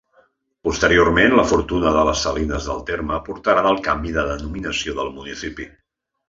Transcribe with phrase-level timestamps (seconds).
[0.67, 5.71] Posteriorment, la fortuna de les salines del terme portaren el canvi de denominació del municipi.